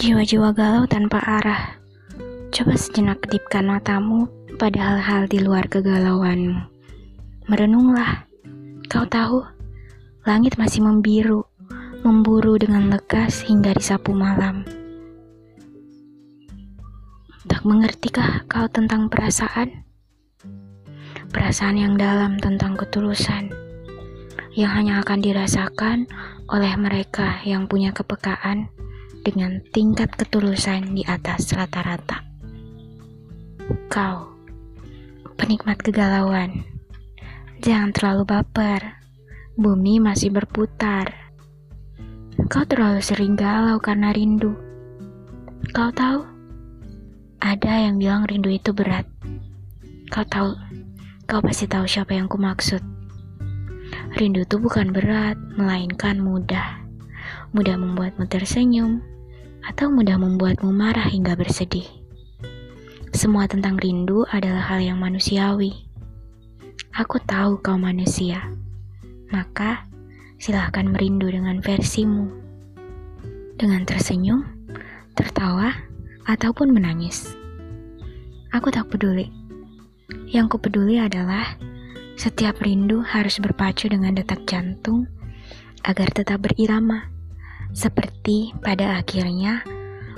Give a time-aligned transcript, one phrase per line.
[0.00, 1.76] Jiwa-jiwa galau tanpa arah.
[2.48, 4.24] Coba sejenak kedipkan matamu
[4.56, 6.56] pada hal-hal di luar kegalauanmu.
[7.52, 8.24] Merenunglah.
[8.88, 9.44] Kau tahu,
[10.24, 11.44] langit masih membiru,
[12.00, 14.64] memburu dengan lekas hingga disapu malam.
[17.44, 19.84] Tak mengertikah kau tentang perasaan?
[21.28, 23.52] Perasaan yang dalam tentang ketulusan,
[24.56, 26.08] yang hanya akan dirasakan
[26.48, 28.72] oleh mereka yang punya kepekaan
[29.20, 32.24] dengan tingkat ketulusan di atas rata-rata.
[33.92, 34.32] Kau,
[35.36, 36.64] penikmat kegalauan,
[37.60, 39.00] jangan terlalu baper.
[39.60, 41.12] Bumi masih berputar.
[42.48, 44.56] Kau terlalu sering galau karena rindu.
[45.76, 46.24] Kau tahu,
[47.44, 49.04] ada yang bilang rindu itu berat.
[50.08, 50.56] Kau tahu,
[51.28, 52.80] kau pasti tahu siapa yang kumaksud.
[54.16, 56.80] Rindu itu bukan berat, melainkan mudah.
[57.52, 59.04] Mudah membuatmu tersenyum,
[59.66, 61.84] atau mudah membuatmu marah hingga bersedih.
[63.10, 65.90] Semua tentang rindu adalah hal yang manusiawi.
[66.94, 68.48] Aku tahu kau manusia,
[69.34, 69.84] maka
[70.38, 72.30] silahkan merindu dengan versimu.
[73.60, 74.46] Dengan tersenyum,
[75.12, 75.74] tertawa,
[76.30, 77.34] ataupun menangis.
[78.54, 79.28] Aku tak peduli.
[80.30, 81.58] Yang kupeduli adalah
[82.14, 85.10] setiap rindu harus berpacu dengan detak jantung
[85.82, 87.09] agar tetap berirama.
[87.70, 89.62] Seperti pada akhirnya,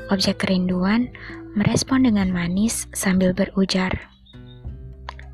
[0.09, 1.13] objek kerinduan
[1.53, 4.09] merespon dengan manis sambil berujar.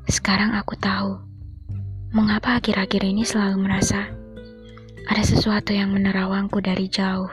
[0.09, 1.15] Sekarang aku tahu,
[2.11, 4.11] mengapa akhir-akhir ini selalu merasa
[5.09, 7.31] ada sesuatu yang menerawangku dari jauh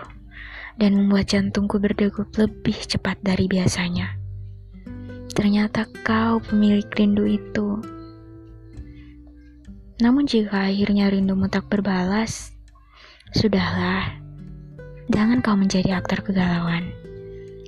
[0.80, 4.16] dan membuat jantungku berdegup lebih cepat dari biasanya.
[5.36, 7.80] Ternyata kau pemilik rindu itu.
[10.00, 12.52] Namun jika akhirnya rindumu tak berbalas,
[13.32, 14.25] sudahlah.
[15.06, 16.90] Jangan kau menjadi aktor kegalauan.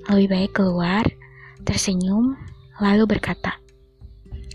[0.09, 1.05] Lebih baik keluar,
[1.63, 2.35] tersenyum,
[2.83, 3.61] lalu berkata,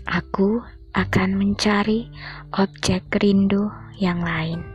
[0.04, 0.60] Aku
[0.92, 2.10] akan mencari
[2.52, 4.73] objek rindu yang lain.